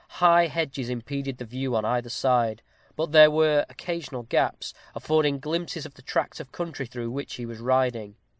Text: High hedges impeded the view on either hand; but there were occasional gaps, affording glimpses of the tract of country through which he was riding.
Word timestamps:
High 0.17 0.47
hedges 0.47 0.89
impeded 0.89 1.37
the 1.37 1.45
view 1.45 1.75
on 1.75 1.85
either 1.85 2.09
hand; 2.27 2.63
but 2.95 3.11
there 3.11 3.29
were 3.29 3.67
occasional 3.69 4.23
gaps, 4.23 4.73
affording 4.95 5.37
glimpses 5.37 5.85
of 5.85 5.93
the 5.93 6.01
tract 6.01 6.39
of 6.39 6.51
country 6.51 6.87
through 6.87 7.11
which 7.11 7.35
he 7.35 7.45
was 7.45 7.59
riding. 7.59 8.15